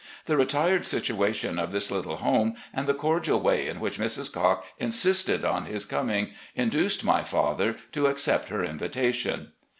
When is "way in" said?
3.39-3.79